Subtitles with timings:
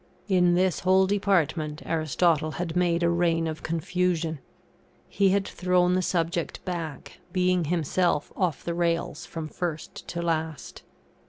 [0.27, 4.39] In this whole department, Aristotle had made a reign of confusion;
[5.07, 10.81] he had thrown the subject back, being himself off the rails from first to last.